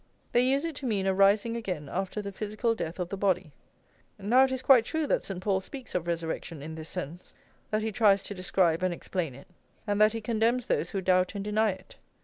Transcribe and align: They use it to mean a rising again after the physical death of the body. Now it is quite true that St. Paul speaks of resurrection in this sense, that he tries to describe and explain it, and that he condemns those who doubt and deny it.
They 0.31 0.41
use 0.41 0.65
it 0.65 0.75
to 0.77 0.87
mean 0.87 1.05
a 1.05 1.13
rising 1.13 1.55
again 1.55 1.87
after 1.87 2.23
the 2.23 2.31
physical 2.31 2.73
death 2.73 2.97
of 2.97 3.09
the 3.09 3.17
body. 3.17 3.51
Now 4.17 4.43
it 4.45 4.51
is 4.51 4.63
quite 4.63 4.83
true 4.83 5.05
that 5.05 5.21
St. 5.21 5.39
Paul 5.39 5.61
speaks 5.61 5.93
of 5.93 6.07
resurrection 6.07 6.63
in 6.63 6.73
this 6.73 6.89
sense, 6.89 7.35
that 7.69 7.83
he 7.83 7.91
tries 7.91 8.23
to 8.23 8.33
describe 8.33 8.81
and 8.81 8.95
explain 8.95 9.35
it, 9.35 9.45
and 9.85 10.01
that 10.01 10.13
he 10.13 10.19
condemns 10.19 10.65
those 10.65 10.89
who 10.89 11.01
doubt 11.01 11.35
and 11.35 11.43
deny 11.43 11.69
it. 11.69 11.97